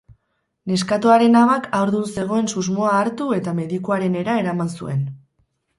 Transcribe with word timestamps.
Neskatoaren 0.71 1.37
amak 1.41 1.69
haurdun 1.81 2.09
zegoen 2.15 2.49
susmoa 2.55 2.97
hartu 3.03 3.29
eta 3.39 3.55
medikuarenera 3.61 4.41
eraman 4.45 4.77
zuen. 4.81 5.11